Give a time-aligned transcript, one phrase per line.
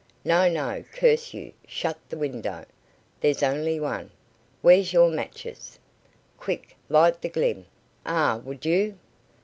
[0.25, 0.83] "No, no.
[0.93, 1.53] Curse you.
[1.67, 2.65] Shut the window.
[3.19, 4.09] There's only one.
[4.63, 5.77] Where's your matches?
[6.39, 7.67] Quick, light the glim!
[8.03, 8.97] Ah, would you?